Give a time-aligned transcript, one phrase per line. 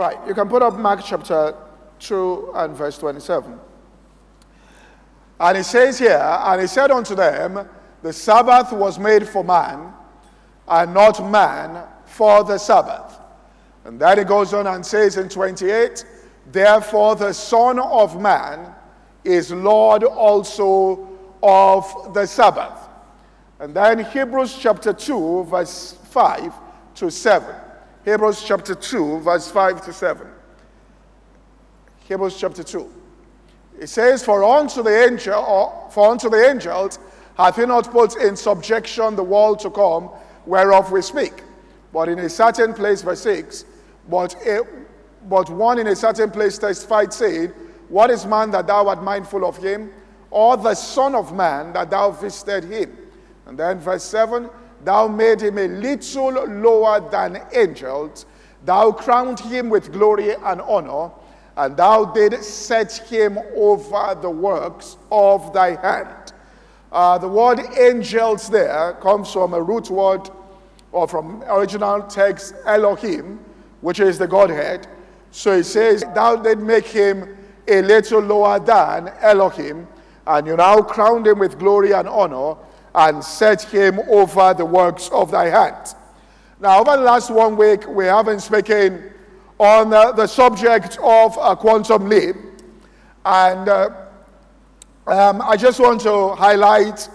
[0.00, 1.54] right, you can put up Mark chapter
[2.00, 3.58] 2 and verse 27.
[5.40, 7.68] And it says here, and he said unto them,
[8.02, 9.92] The Sabbath was made for man,
[10.68, 13.18] and not man for the Sabbath.
[13.84, 16.04] And then he goes on and says in 28,
[16.50, 18.74] Therefore the Son of Man
[19.24, 21.08] is Lord also
[21.42, 22.88] of the Sabbath.
[23.58, 26.52] And then Hebrews chapter 2, verse 5
[26.96, 27.54] to 7.
[28.04, 30.26] Hebrews chapter 2, verse 5 to 7.
[32.04, 32.92] Hebrews chapter 2.
[33.80, 36.98] It says, For unto the angel, or for unto the angels
[37.36, 40.10] hath he not put in subjection the world to come,
[40.46, 41.44] whereof we speak.
[41.92, 43.66] But in a certain place, verse 6,
[44.08, 44.62] but, a,
[45.28, 47.50] but one in a certain place testified, saying,
[47.88, 49.92] What is man that thou art mindful of him?
[50.30, 52.96] Or the Son of Man that thou visited him?
[53.46, 54.48] And then verse 7
[54.84, 58.26] Thou made him a little lower than angels,
[58.64, 61.10] thou crowned him with glory and honor,
[61.56, 66.32] and thou did set him over the works of thy hand.
[66.90, 70.28] Uh, the word angels there comes from a root word
[70.92, 73.40] or from original text Elohim,
[73.80, 74.86] which is the Godhead.
[75.30, 79.88] So it says, Thou did make him a little lower than Elohim,
[80.26, 82.56] and you now crowned him with glory and honor,
[82.94, 85.94] and set him over the works of thy hand.
[86.60, 89.02] Now, over the last one week, we have been speaking
[89.58, 92.36] on uh, the subject of a quantum leap,
[93.24, 93.90] and uh,
[95.06, 97.08] um, I just want to highlight,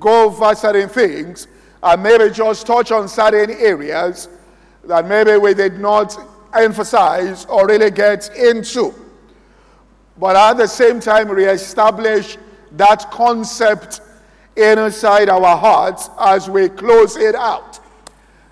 [0.00, 1.48] go over certain things,
[1.82, 4.28] and maybe just touch on certain areas
[4.84, 6.16] that maybe we did not
[6.54, 8.94] emphasize or really get into.
[10.16, 12.38] But at the same time, reestablish
[12.72, 14.00] that concept
[14.58, 17.80] inside our hearts as we close it out.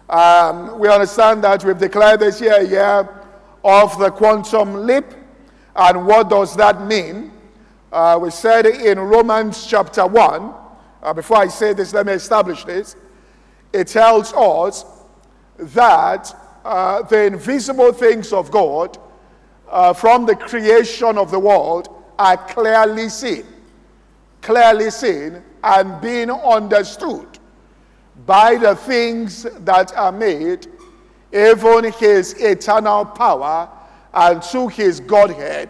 [0.09, 3.25] Um, we understand that we've declared this year a year
[3.65, 5.05] of the quantum leap.
[5.75, 7.33] And what does that mean?
[7.93, 10.55] Uh, we said in Romans chapter 1,
[11.03, 12.97] uh, before I say this, let me establish this.
[13.73, 14.85] It tells us
[15.59, 16.35] that
[16.65, 18.97] uh, the invisible things of God
[19.69, 21.89] uh, from the creation of the world
[22.19, 23.45] are clearly seen.
[24.41, 27.27] Clearly seen and being understood
[28.25, 30.69] by the things that are made,
[31.33, 33.69] even his eternal power
[34.15, 35.69] and to his Godhead,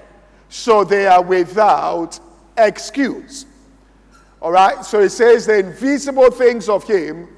[0.51, 2.21] so they are without
[2.59, 3.47] excuse.
[4.43, 7.29] All right, so it says the invisible things of him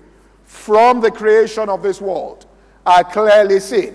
[0.45, 2.47] from the creation of this world
[2.85, 3.95] are clearly seen.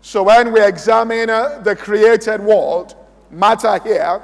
[0.00, 2.94] So when we examine uh, the created world,
[3.30, 4.22] matter here,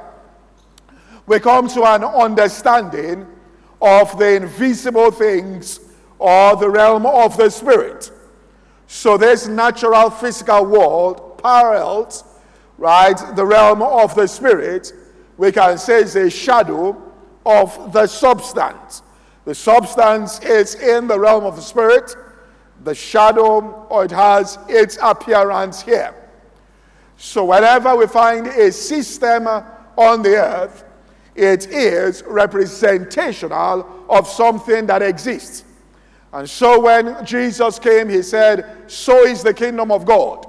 [1.27, 3.27] we come to an understanding
[3.81, 5.81] of the invisible things
[6.19, 8.11] or the realm of the spirit.
[8.87, 12.25] So this natural physical world parallels,
[12.79, 14.93] right, the realm of the spirit,
[15.37, 17.01] we can say is a shadow
[17.45, 19.03] of the substance.
[19.45, 22.17] The substance is in the realm of the spirit,
[22.83, 26.15] the shadow, or it has its appearance here.
[27.17, 30.85] So whenever we find a system on the earth,
[31.37, 35.65] it is representational of something that exists.
[36.33, 40.47] And so when Jesus came, he said, So is the kingdom of God,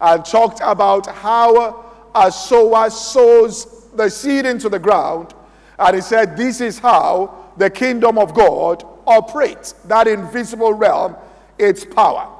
[0.00, 5.34] and talked about how a sower sows the seed into the ground.
[5.78, 11.16] And he said, This is how the kingdom of God operates, that invisible realm,
[11.58, 12.34] its power.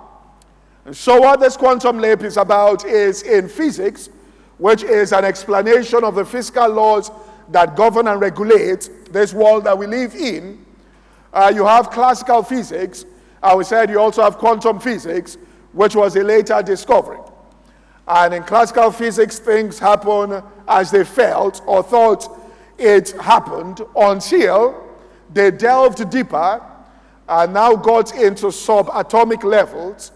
[0.84, 4.08] And so, what this quantum leap is about is in physics,
[4.56, 7.10] which is an explanation of the physical laws
[7.50, 10.64] that govern and regulate this world that we live in.
[11.32, 13.04] Uh, you have classical physics,
[13.42, 15.36] and we said you also have quantum physics,
[15.72, 17.18] which was a later discovery.
[18.06, 22.40] And in classical physics, things happen as they felt or thought
[22.78, 24.88] it happened until
[25.32, 26.62] they delved deeper
[27.28, 30.12] and now got into subatomic levels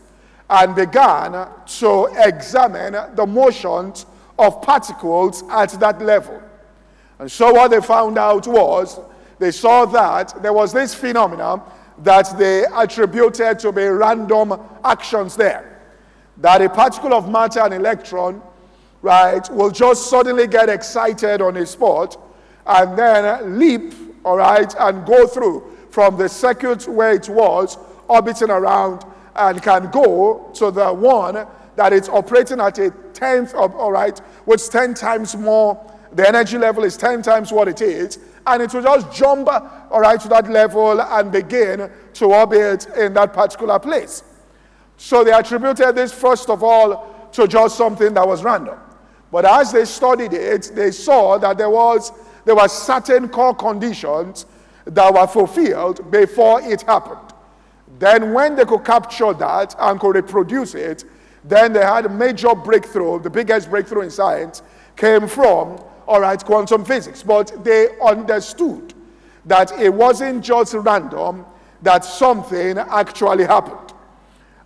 [0.48, 4.06] and began to examine the motions
[4.38, 6.42] of particles at that level.
[7.18, 8.98] And so what they found out was
[9.38, 11.62] they saw that there was this phenomenon
[11.98, 15.80] that they attributed to be random actions there.
[16.38, 18.42] That a particle of matter, an electron,
[19.02, 22.16] right, will just suddenly get excited on a spot
[22.66, 23.94] and then leap,
[24.24, 27.78] all right, and go through from the circuit where it was
[28.08, 29.04] orbiting around
[29.36, 34.18] and can go to the one that it's operating at a tenth of, all right,
[34.44, 38.62] which is 10 times more the energy level is 10 times what it is, and
[38.62, 39.60] it will just jump uh,
[39.90, 44.22] all right to that level and begin to orbit in that particular place.
[44.96, 48.78] So they attributed this first of all to just something that was random.
[49.30, 52.12] But as they studied it, they saw that there was
[52.44, 54.46] there were certain core conditions
[54.84, 57.32] that were fulfilled before it happened.
[57.98, 61.04] Then when they could capture that and could reproduce it,
[61.44, 63.20] then they had a major breakthrough.
[63.20, 64.62] The biggest breakthrough in science
[64.96, 65.82] came from,
[66.12, 67.22] all right, quantum physics.
[67.22, 68.92] But they understood
[69.46, 71.46] that it wasn't just random,
[71.80, 73.94] that something actually happened.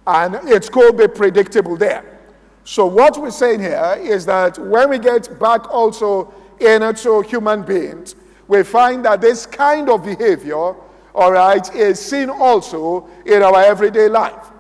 [0.09, 2.19] And it could be predictable there.
[2.65, 8.17] So, what we're saying here is that when we get back also into human beings,
[8.49, 10.75] we find that this kind of behavior,
[11.15, 14.51] all right, is seen also in our everyday life.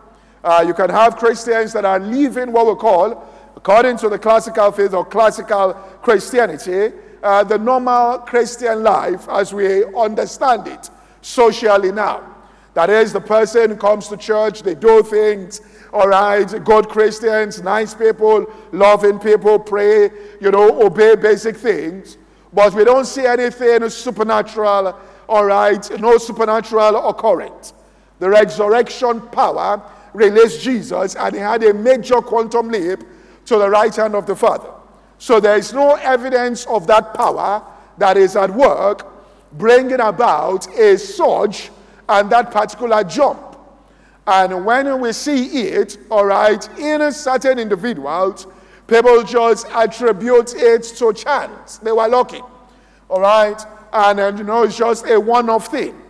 [0.44, 3.28] Uh, you can have Christians that are living what we call,
[3.66, 9.84] according to the classical faith or classical Christianity, uh, the normal Christian life as we
[9.86, 10.88] understand it
[11.20, 12.36] socially now.
[12.74, 17.92] That is, the person comes to church, they do things, all right, good Christians, nice
[17.92, 20.10] people, loving people, pray,
[20.40, 22.18] you know, obey basic things.
[22.52, 24.96] But we don't see anything supernatural,
[25.28, 27.74] all right, no supernatural occurrence.
[28.20, 29.82] The resurrection power
[30.14, 33.02] released Jesus, and he had a major quantum leap
[33.46, 34.70] to the right hand of the Father.
[35.18, 37.62] So there is no evidence of that power
[37.98, 39.06] that is at work
[39.52, 41.70] bringing about a surge
[42.08, 43.56] and that particular jump.
[44.26, 48.46] And when we see it, all right, in a certain individuals,
[48.86, 51.78] people just attribute it to chance.
[51.78, 52.42] They were lucky,
[53.08, 53.60] all right?
[53.92, 56.00] And, and you know, it's just a one off thing.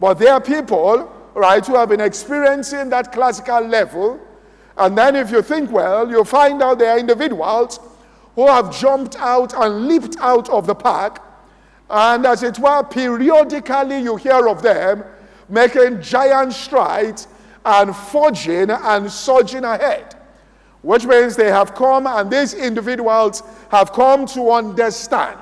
[0.00, 4.18] But there are people, right, who have been experiencing that classical level.
[4.78, 7.80] And then, if you think well, you'll find out there are individuals
[8.36, 11.20] who have jumped out and leaped out of the park.
[11.90, 15.02] And as it were, periodically you hear of them
[15.48, 17.26] making giant strides
[17.64, 20.14] and forging and surging ahead,
[20.82, 25.38] which means they have come and these individuals have come to understand,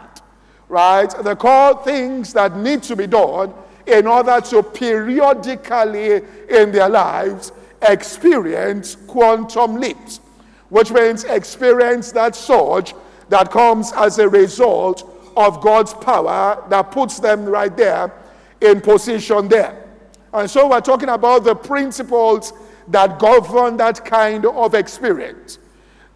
[0.69, 3.53] right, the core things that need to be done
[3.87, 7.53] in order to periodically in their lives
[7.89, 10.21] experience quantum leaps,
[10.69, 12.95] which means experience that surge
[13.29, 18.13] that comes as a result of God's power that puts them right there
[18.61, 19.85] in position there.
[20.33, 22.53] And so we're talking about the principles
[22.89, 25.59] that govern that kind of experience.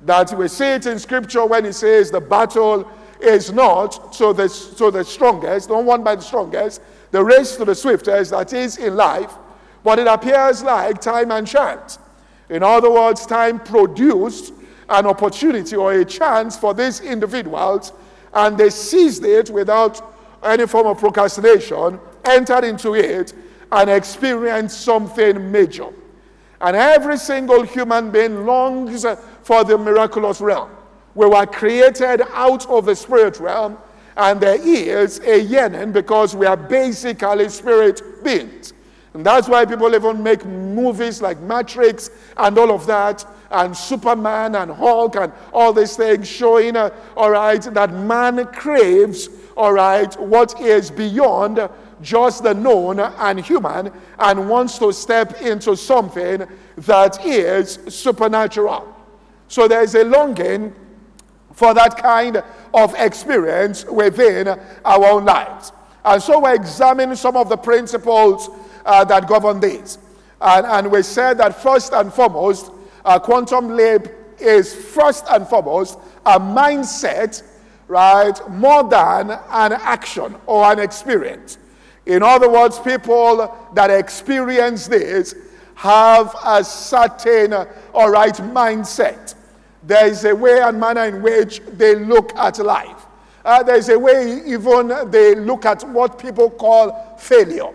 [0.06, 2.90] That we see it in scripture when it says the battle
[3.20, 6.80] is not to the, to the strongest, not won by the strongest,
[7.10, 9.34] the race to the swiftest that is in life,
[9.82, 11.98] but it appears like time and chance.
[12.48, 14.52] In other words, time produced
[14.88, 17.92] an opportunity or a chance for these individuals,
[18.34, 23.32] and they seized it without any form of procrastination, entered into it,
[23.72, 25.88] and experienced something major.
[26.60, 29.06] And every single human being longs
[29.42, 30.70] for the miraculous realm.
[31.14, 33.78] We were created out of the spirit realm,
[34.16, 38.74] and there is a yearning because we are basically spirit beings.
[39.14, 44.54] And that's why people even make movies like Matrix and all of that, and Superman
[44.54, 50.18] and Hulk and all these things showing, uh, all right, that man craves, all right,
[50.20, 51.68] what is beyond
[52.00, 58.94] just the known and human and wants to step into something that is supernatural.
[59.48, 60.72] So there's a longing
[61.52, 64.48] for that kind of experience within
[64.84, 65.72] our own lives.
[66.04, 68.48] And so we examine some of the principles
[68.84, 69.98] uh, that govern these.
[70.40, 72.70] And, and, we said that first and foremost,
[73.04, 74.08] uh, quantum leap
[74.38, 77.42] is first and foremost a mindset,
[77.88, 81.58] right, more than an action or an experience.
[82.06, 85.34] In other words, people that experience this
[85.74, 87.52] have a certain,
[87.94, 89.34] all right, mindset.
[89.82, 93.06] There is a way and manner in which they look at life.
[93.44, 97.70] Uh, there is a way even they look at what people call failure.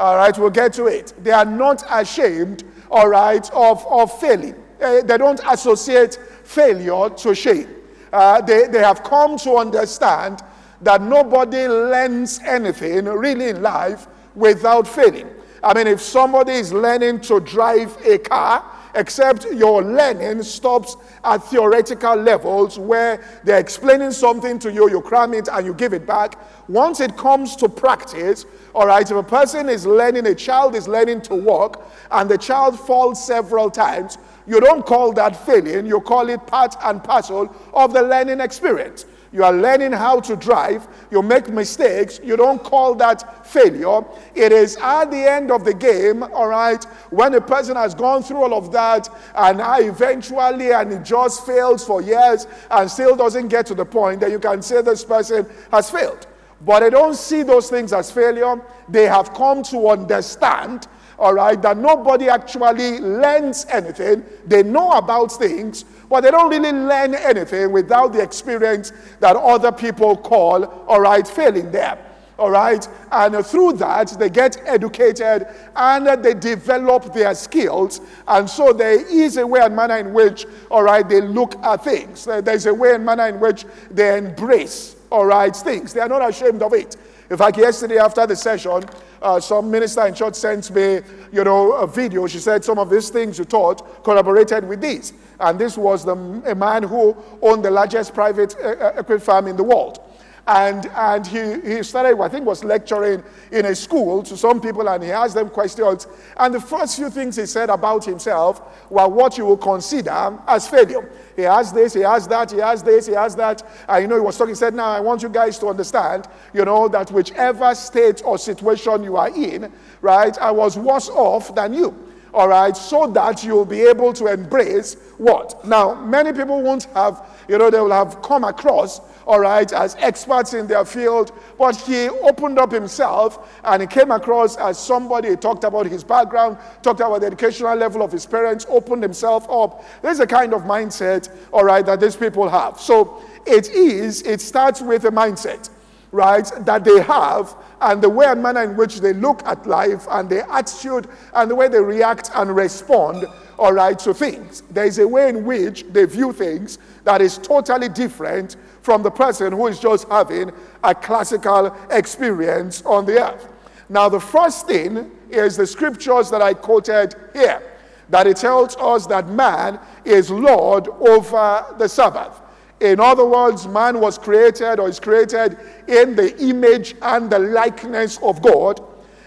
[0.00, 1.12] All right, we'll get to it.
[1.22, 4.54] They are not ashamed, all right, of, of failing.
[4.80, 7.68] Uh, they don't associate failure to shame.
[8.10, 10.40] Uh, they, they have come to understand
[10.80, 15.28] that nobody learns anything really in life without failing.
[15.62, 21.38] I mean, if somebody is learning to drive a car, except your learning stops at
[21.44, 26.06] theoretical levels where they're explaining something to you, you cram it and you give it
[26.06, 26.38] back.
[26.68, 30.86] Once it comes to practice, all right, if a person is learning, a child is
[30.86, 36.00] learning to walk, and the child falls several times, you don't call that failing, you
[36.00, 39.04] call it part and parcel of the learning experience.
[39.32, 40.88] You are learning how to drive.
[41.10, 42.18] You make mistakes.
[42.22, 44.04] You don't call that failure.
[44.34, 48.22] It is at the end of the game, all right, when a person has gone
[48.24, 53.14] through all of that and I eventually and it just fails for years and still
[53.14, 56.26] doesn't get to the point that you can say this person has failed.
[56.62, 58.60] But they don't see those things as failure.
[58.88, 60.88] They have come to understand
[61.20, 64.24] all right, that nobody actually learns anything.
[64.46, 69.70] They know about things, but they don't really learn anything without the experience that other
[69.70, 71.98] people call, all right, failing them.
[72.38, 75.46] All right, and through that, they get educated
[75.76, 78.00] and they develop their skills.
[78.26, 81.84] And so, there is a way and manner in which, all right, they look at
[81.84, 82.24] things.
[82.24, 85.92] There's a way and manner in which they embrace, all right, things.
[85.92, 86.96] They are not ashamed of it.
[87.30, 88.82] In fact, yesterday after the session,
[89.22, 91.00] uh, some minister in church sent me,
[91.32, 92.26] you know, a video.
[92.26, 95.12] She said some of these things you taught collaborated with these.
[95.38, 99.56] And this was the, a man who owned the largest private uh, equipment farm in
[99.56, 100.00] the world.
[100.46, 104.88] And, and he, he started, I think, was lecturing in a school to some people
[104.88, 106.06] and he asked them questions.
[106.36, 110.68] And the first few things he said about himself were what you will consider as
[110.68, 111.08] failure.
[111.36, 113.62] He asked this, he asked that, he asked this, he asked that.
[113.88, 116.26] And you know, he was talking, he said, Now I want you guys to understand,
[116.52, 121.54] you know, that whichever state or situation you are in, right, I was worse off
[121.54, 125.64] than you all right, so that you'll be able to embrace what?
[125.66, 129.96] Now, many people won't have, you know, they will have come across, all right, as
[129.98, 135.30] experts in their field, but he opened up himself and he came across as somebody,
[135.30, 139.48] he talked about his background, talked about the educational level of his parents, opened himself
[139.50, 139.84] up.
[140.02, 142.80] There's a kind of mindset, all right, that these people have.
[142.80, 145.70] So it is, it starts with a mindset
[146.12, 150.06] right, that they have, and the way and manner in which they look at life,
[150.10, 153.26] and their attitude, and the way they react and respond,
[153.58, 154.62] all right, to things.
[154.70, 159.10] There is a way in which they view things that is totally different from the
[159.10, 160.50] person who is just having
[160.82, 163.48] a classical experience on the earth.
[163.88, 167.62] Now, the first thing is the scriptures that I quoted here
[168.08, 172.40] that it tells us that man is Lord over the Sabbath.
[172.80, 178.18] In other words, man was created or is created in the image and the likeness
[178.22, 178.82] of God,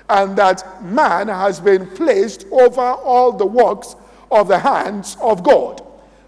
[0.09, 3.95] and that man has been placed over all the works
[4.31, 5.81] of the hands of God.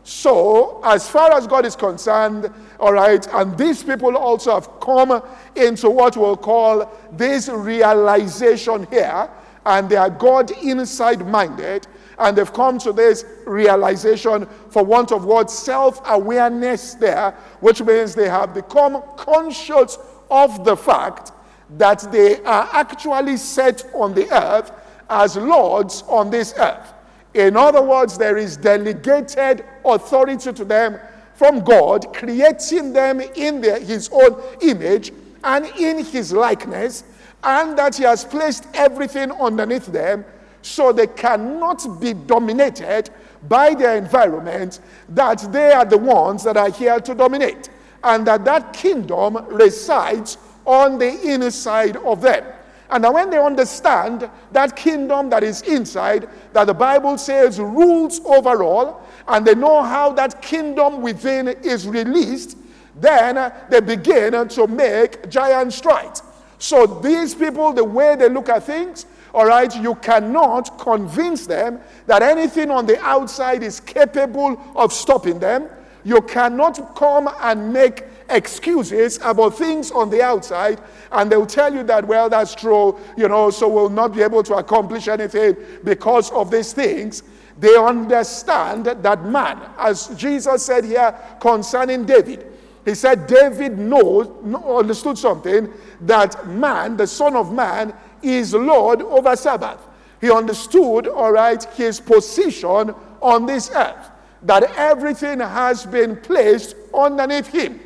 [0.04, 5.24] So, as far as God is concerned, all right, and these people also have come
[5.56, 9.28] into what we'll call this realization here,
[9.66, 15.26] and they are God inside minded, and they've come to this realization, for want of
[15.26, 19.98] what, self awareness there, which means they have become conscious
[20.32, 21.32] of the fact
[21.78, 24.72] that they are actually set on the earth
[25.10, 26.94] as lords on this earth.
[27.34, 31.00] In other words, there is delegated authority to them
[31.34, 35.12] from God, creating them in their, his own image
[35.44, 37.04] and in his likeness,
[37.44, 40.24] and that he has placed everything underneath them
[40.66, 43.12] so they cannot be dominated
[43.48, 44.80] by their environment,
[45.10, 47.70] that they are the ones that are here to dominate,
[48.04, 52.44] and that that kingdom resides on the inside of them.
[52.90, 58.64] And when they understand that kingdom that is inside, that the Bible says rules over
[58.64, 62.58] all, and they know how that kingdom within is released,
[62.96, 66.24] then they begin to make giant strides.
[66.58, 69.06] So, these people, the way they look at things,
[69.36, 75.40] all right, you cannot convince them that anything on the outside is capable of stopping
[75.40, 75.68] them.
[76.06, 80.80] You cannot come and make excuses about things on the outside,
[81.12, 84.42] and they'll tell you that, well, that's true, you know, so we'll not be able
[84.44, 87.24] to accomplish anything because of these things.
[87.60, 92.54] They understand that man, as Jesus said here concerning David,
[92.86, 94.28] he said David knows,
[94.64, 97.94] understood something that man, the Son of Man,
[98.26, 99.80] is Lord over Sabbath.
[100.22, 104.12] He understood, all right, his position on this earth,
[104.44, 107.80] that everything has been placed underneath him.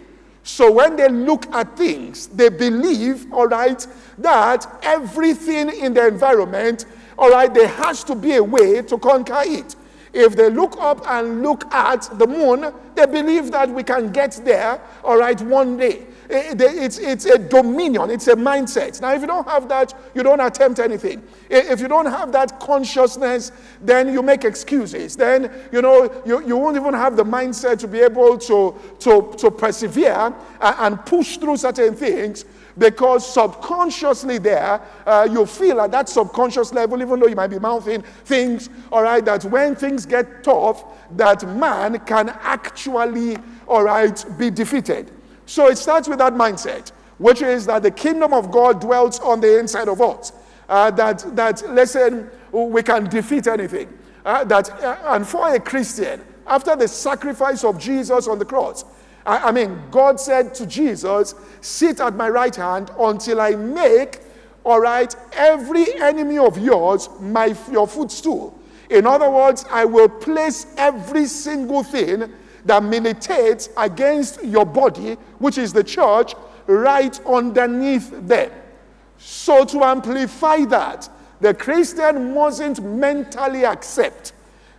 [0.44, 3.86] So when they look at things, they believe, all right,
[4.18, 6.86] that everything in the environment,
[7.18, 9.76] all right, there has to be a way to conquer it.
[10.12, 14.42] If they look up and look at the moon, they believe that we can get
[14.44, 16.08] there, all right, one day.
[16.30, 19.02] Eh, eh, it's, it's a dominion, it's a mindset.
[19.02, 21.24] Now, if you don't have that, you don't attempt anything.
[21.50, 25.16] Eh, if you don't have that consciousness, then you make excuses.
[25.16, 29.34] Then, you know, you, you won't even have the mindset to be able to, to,
[29.38, 30.32] to persevere
[30.62, 32.46] uh, and push through certain things
[32.78, 37.60] because subconsciously there, uh, you feel at that subconscious level, even though you might be
[37.60, 40.86] mouthing things, all right, that when things get tough,
[41.18, 43.36] that man can actually,
[43.68, 45.12] all right, be defeated.
[45.50, 49.42] So it starts with that mindset, which is that the kingdom of God dwells on
[49.42, 50.32] the inside of us.
[50.70, 53.92] Uh, that, that, listen, we can defeat anything.
[54.24, 58.86] Uh, that, uh, and for a Christian, after the sacrifice of Jesus on the cross,
[59.26, 64.20] I, I mean, God said to Jesus, Sit at my right hand until I make,
[64.64, 68.62] all right, every enemy of yours my, your footstool.
[68.92, 72.32] In other words, I will place every single thing
[72.66, 76.34] that militates against your body, which is the church,
[76.68, 78.52] right underneath them.
[79.18, 81.10] So, to amplify that,
[81.42, 84.34] the Christian mustn't mentally accept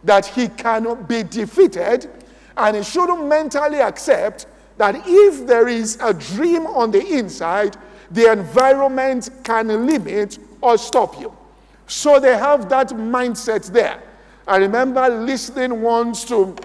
[0.05, 2.11] that he cannot be defeated,
[2.57, 4.47] and he shouldn't mentally accept
[4.77, 7.77] that if there is a dream on the inside,
[8.11, 11.37] the environment can limit or stop you.
[11.87, 14.03] So they have that mindset there.
[14.47, 16.57] I remember listening once to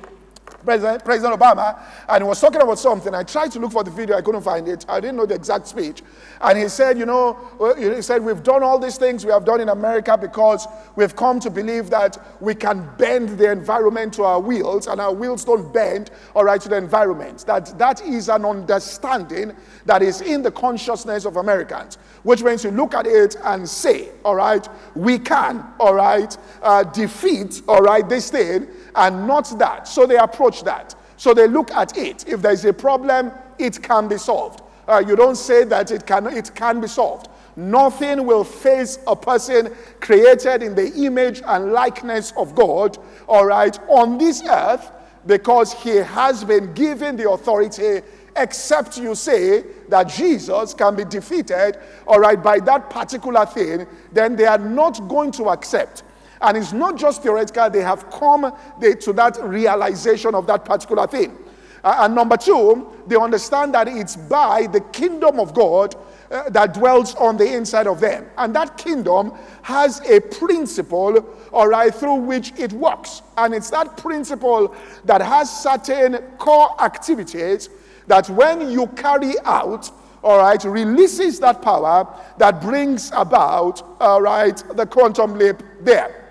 [0.65, 1.79] President, President Obama,
[2.09, 3.13] and he was talking about something.
[3.13, 4.85] I tried to look for the video, I couldn't find it.
[4.89, 6.01] I didn't know the exact speech.
[6.41, 9.61] And he said, You know, he said, We've done all these things we have done
[9.61, 14.39] in America because we've come to believe that we can bend the environment to our
[14.39, 17.45] wheels, and our wheels don't bend, all right, to the environment.
[17.45, 19.53] That, that is an understanding
[19.85, 24.09] that is in the consciousness of Americans, which means you look at it and say,
[24.23, 29.87] All right, we can, all right, uh, defeat, all right, this thing and not that.
[29.87, 30.95] So they approach that.
[31.17, 32.27] So they look at it.
[32.27, 34.61] If there's a problem, it can be solved.
[34.87, 37.29] Uh, you don't say that it can, it can be solved.
[37.55, 43.77] Nothing will face a person created in the image and likeness of God, all right,
[43.87, 44.91] on this earth
[45.25, 48.01] because he has been given the authority,
[48.35, 54.35] except you say that Jesus can be defeated, all right, by that particular thing, then
[54.35, 56.03] they are not going to accept
[56.45, 61.37] and it's not just theoretical, they have come to that realization of that particular thing.
[61.83, 65.95] Uh, and number two, they understand that it's by the kingdom of God
[66.31, 68.25] uh, that dwells on the inside of them.
[68.37, 73.21] And that kingdom has a principle, all right, through which it works.
[73.37, 77.69] And it's that principle that has certain core activities
[78.07, 79.91] that when you carry out,
[80.23, 82.07] all right, releases that power
[82.39, 86.24] that brings about, all right, the quantum leap there.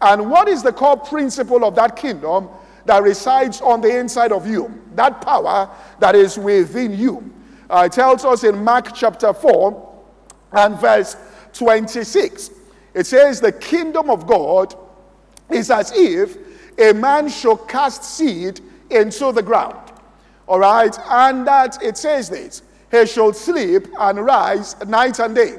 [0.00, 2.48] And what is the core principle of that kingdom
[2.86, 4.82] that resides on the inside of you?
[4.94, 7.32] That power that is within you.
[7.68, 10.02] Uh, it tells us in Mark chapter 4
[10.52, 11.16] and verse
[11.52, 12.50] 26.
[12.94, 14.74] It says, The kingdom of God
[15.50, 16.36] is as if
[16.78, 18.60] a man should cast seed
[18.90, 19.92] into the ground.
[20.48, 20.96] All right?
[21.08, 25.58] And that it says this He shall sleep and rise night and day.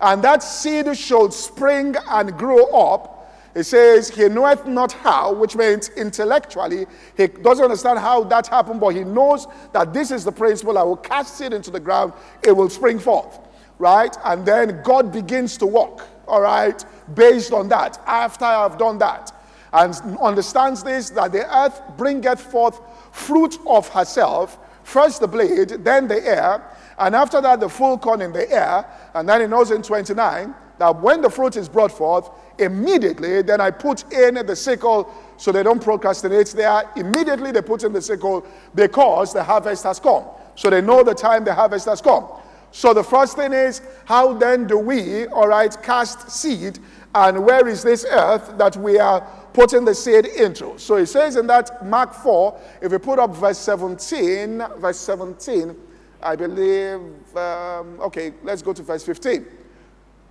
[0.00, 3.19] And that seed shall spring and grow up
[3.54, 6.86] it says, He knoweth not how, which means intellectually,
[7.16, 10.78] he doesn't understand how that happened, but he knows that this is the principle.
[10.78, 13.38] I will cast it into the ground, it will spring forth.
[13.78, 14.14] Right?
[14.24, 16.84] And then God begins to walk, all right,
[17.14, 19.32] based on that, after I have done that.
[19.72, 22.80] And understands this that the earth bringeth forth
[23.12, 26.62] fruit of herself, first the blade, then the ear,
[26.98, 28.84] and after that the full corn in the ear.
[29.14, 33.60] And then he knows in 29 that when the fruit is brought forth, immediately then
[33.60, 36.90] I put in the sickle so they don't procrastinate there.
[36.96, 40.24] Immediately they put in the sickle because the harvest has come.
[40.54, 42.26] So they know the time the harvest has come.
[42.70, 46.78] So the first thing is, how then do we, all right, cast seed?
[47.14, 49.20] And where is this earth that we are
[49.52, 50.78] putting the seed into?
[50.78, 55.76] So it says in that Mark 4, if we put up verse 17, verse 17,
[56.22, 57.00] I believe,
[57.36, 59.44] um, okay, let's go to verse 15.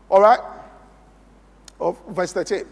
[0.09, 0.39] All right?
[1.79, 2.63] of verse 13.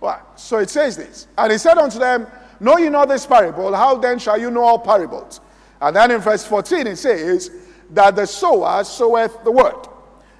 [0.00, 0.20] Right.
[0.36, 1.26] So it says this.
[1.36, 2.26] And he said unto them,
[2.60, 3.74] Know ye not this parable?
[3.74, 5.40] How then shall you know all parables?
[5.80, 7.50] And then in verse 14 it says,
[7.90, 9.88] That the sower soweth the word.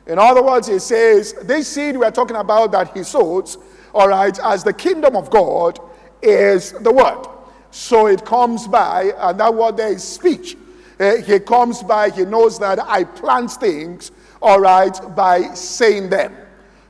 [0.06, 3.58] In other words, it says, This seed we are talking about that he sows,
[3.92, 5.78] all right, as the kingdom of God
[6.22, 7.26] is the word.
[7.70, 10.56] So it comes by, and that word there is speech.
[10.98, 16.36] Uh, he comes by, he knows that I plant things, all right, by saying them.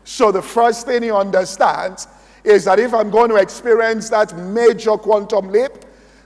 [0.04, 2.08] So the first thing he understands
[2.44, 5.72] is that if I'm going to experience that major quantum leap,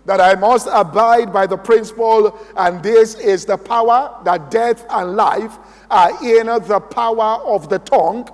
[0.07, 5.15] that I must abide by the principle, and this is the power that death and
[5.15, 5.57] life
[5.91, 8.29] are in the power of the tongue.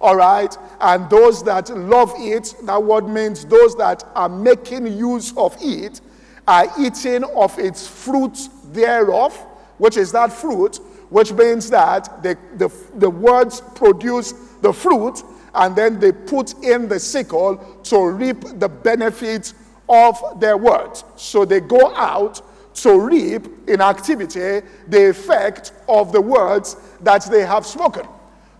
[0.00, 5.36] All right, and those that love it, that word means those that are making use
[5.36, 6.00] of it,
[6.48, 9.32] are eating of its fruit thereof,
[9.78, 10.80] which is that fruit,
[11.12, 15.22] which means that the, the, the words produce the fruit
[15.54, 19.52] and then they put in the sickle to reap the benefits
[19.90, 21.04] of their words.
[21.16, 22.40] So they go out
[22.76, 28.08] to reap in activity the effect of the words that they have spoken.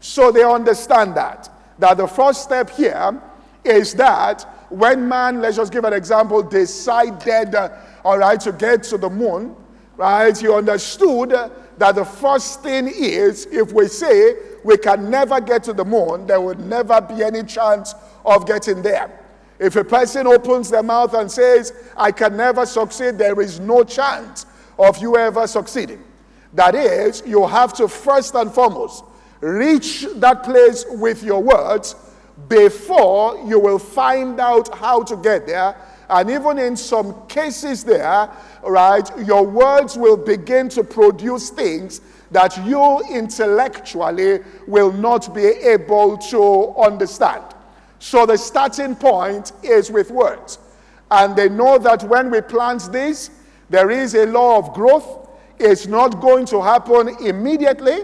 [0.01, 1.49] So they understand that.
[1.79, 3.19] That the first step here
[3.65, 7.71] is that when man, let's just give an example, decided, uh,
[8.05, 9.57] all right, to get to the moon,
[9.96, 11.31] right, he understood
[11.78, 16.26] that the first thing is if we say we can never get to the moon,
[16.26, 19.18] there would never be any chance of getting there.
[19.59, 23.85] If a person opens their mouth and says, I can never succeed, there is no
[23.85, 24.46] chance
[24.78, 26.02] of you ever succeeding.
[26.55, 29.05] That is, you have to first and foremost
[29.40, 31.96] reach that place with your words
[32.48, 35.76] before you will find out how to get there.
[36.11, 38.31] And even in some cases, there,
[38.62, 46.19] right, your words will begin to produce things that you intellectually will not be able
[46.19, 47.45] to understand.
[47.99, 50.59] So the starting point is with words.
[51.11, 53.31] And they know that when we plant this,
[53.71, 55.29] there is a law of growth.
[55.59, 58.01] It's not going to happen immediately.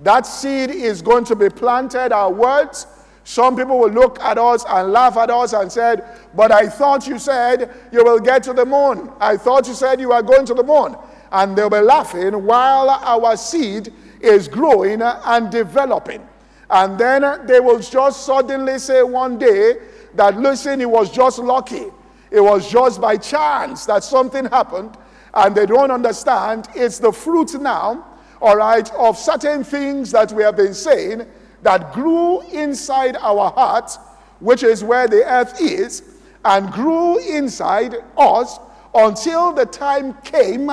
[0.00, 2.86] That seed is going to be planted, our words.
[3.24, 6.04] Some people will look at us and laugh at us and said,
[6.34, 9.10] But I thought you said you will get to the moon.
[9.20, 10.96] I thought you said you are going to the moon.
[11.32, 16.26] And they'll be laughing while our seed is growing and developing.
[16.70, 19.76] And then they will just suddenly say one day
[20.14, 21.86] that, listen, it was just lucky.
[22.30, 24.96] It was just by chance that something happened.
[25.34, 28.06] And they don't understand it's the fruit now,
[28.40, 31.26] all right, of certain things that we have been saying
[31.62, 33.98] that grew inside our hearts,
[34.40, 36.02] which is where the earth is,
[36.44, 38.58] and grew inside us
[38.94, 40.70] until the time came,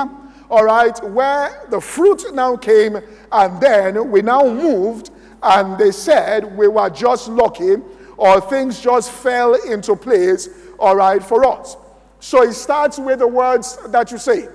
[0.49, 2.97] all right, where the fruit now came,
[3.31, 5.11] and then we now moved
[5.43, 7.75] and they said we were just lucky
[8.17, 11.77] or things just fell into place, all right, for us.
[12.19, 14.49] So it starts with the words that you say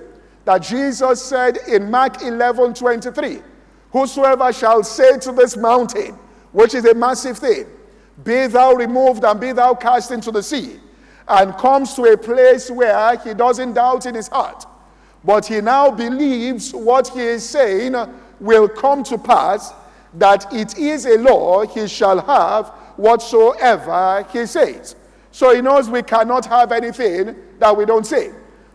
[0.45, 3.41] that Jesus said in Mark 11 23,
[3.91, 6.17] Whosoever shall say to this mountain,
[6.53, 7.65] which is a massive thing,
[8.23, 10.79] be thou removed and be thou cast into the sea,
[11.27, 14.65] and comes to a place where he doesn't doubt in his heart,
[15.23, 17.95] but he now believes what he is saying
[18.39, 19.73] will come to pass
[20.15, 24.95] that it is a law he shall have whatsoever he says.
[25.31, 28.31] So he knows we cannot have anything that we don't say.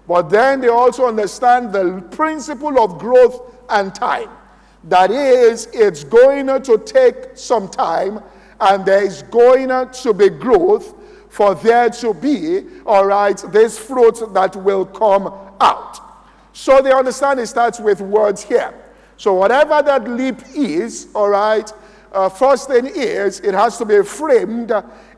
[0.09, 4.31] But then they also understand the principle of growth and time.
[4.85, 8.23] That is, it's going to take some time
[8.61, 10.95] and there is going to be growth
[11.29, 16.01] for there to be, all right, this fruit that will come out.
[16.53, 18.75] So they understand it starts with words here.
[19.17, 21.71] So, whatever that leap is, all right,
[22.13, 24.73] uh, first thing is it has to be framed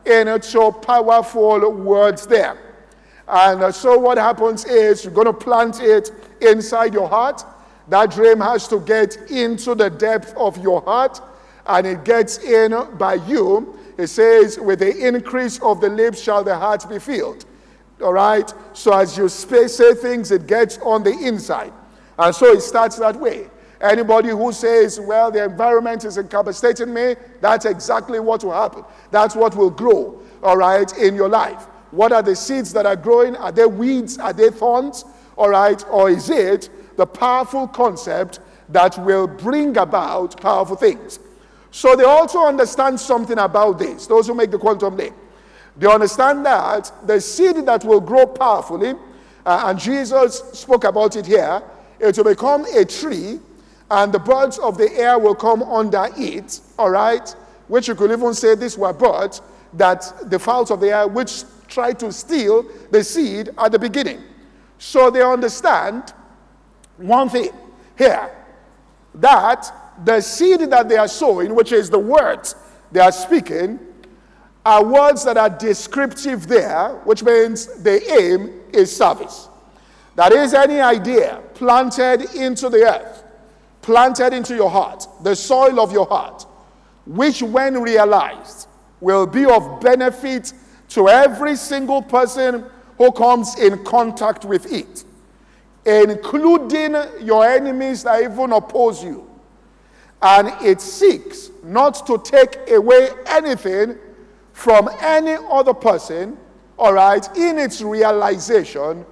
[0.05, 2.57] into powerful words there.
[3.27, 7.45] And so, what happens is you're going to plant it inside your heart.
[7.91, 11.19] That dream has to get into the depth of your heart,
[11.65, 13.77] and it gets in by you.
[13.97, 17.43] It says, With the increase of the lips shall the heart be filled.
[18.01, 18.51] All right?
[18.71, 21.73] So, as you say things, it gets on the inside.
[22.17, 23.49] And so it starts that way.
[23.81, 28.85] Anybody who says, well, the environment is incapacitating me, that's exactly what will happen.
[29.09, 31.63] That's what will grow, all right, in your life.
[31.91, 33.35] What are the seeds that are growing?
[33.35, 34.17] Are they weeds?
[34.17, 35.03] Are they thorns?
[35.35, 36.69] All right, or is it
[37.01, 41.19] the powerful concept that will bring about powerful things?
[41.71, 45.13] So they also understand something about this, those who make the quantum leap.
[45.77, 48.93] They understand that the seed that will grow powerfully,
[49.47, 51.63] uh, and Jesus spoke about it here,
[51.99, 53.39] it will become a tree
[53.89, 57.27] and the birds of the air will come under it, all right?
[57.67, 59.41] Which you could even say these were birds
[59.73, 64.21] that the fowls of the air which try to steal the seed at the beginning.
[64.77, 66.13] So they understand
[67.01, 67.49] one thing
[67.97, 68.31] here
[69.15, 69.71] that
[70.05, 72.55] the seed that they are sowing, which is the words
[72.91, 73.79] they are speaking,
[74.65, 79.49] are words that are descriptive there, which means the aim is service.
[80.15, 83.21] That is any idea planted into the earth
[83.81, 86.45] planted into your heart, the soil of your heart,
[87.05, 88.67] which, when realized,
[88.99, 90.53] will be of benefit
[90.89, 92.65] to every single person
[92.97, 95.03] who comes in contact with it,
[95.85, 99.27] including your enemies that even oppose you.
[100.21, 103.97] And it seeks not to take away anything
[104.53, 106.37] from any other person,
[106.77, 109.05] all right, in its realization,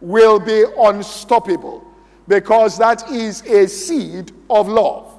[0.00, 1.84] will be unstoppable
[2.26, 5.12] because that is a seed of love.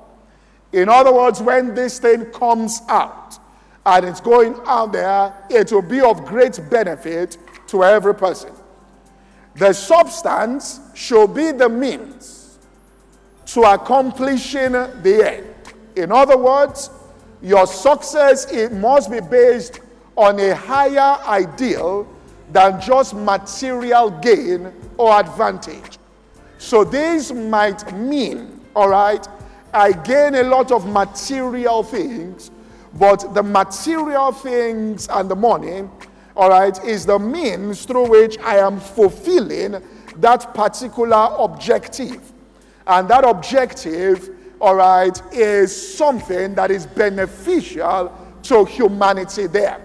[0.74, 3.38] In other words, when this thing comes out
[3.86, 7.38] and it's going out there, it will be of great benefit
[7.68, 8.52] to every person.
[9.56, 12.58] The substance should be the means
[13.48, 15.56] to accomplishing the end.
[15.96, 16.90] In other words,
[17.42, 19.80] your success it must be based
[20.18, 22.08] on a higher ideal
[22.52, 26.00] than just material gain or advantage.
[26.58, 29.26] So this might mean, all right,
[29.74, 32.52] I gain a lot of material things,
[32.94, 35.88] but the material things and the money,
[36.36, 39.82] all right, is the means through which I am fulfilling
[40.18, 42.34] that particular objective.
[42.88, 49.85] And that objective, all right, is something that is beneficial to humanity there.